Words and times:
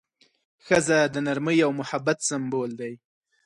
ښځه 0.65 0.99
د 1.13 1.15
نرمۍ 1.25 1.57
او 1.65 1.71
محبت 1.79 2.17
سمبول 2.29 2.71
ده. 2.79 2.89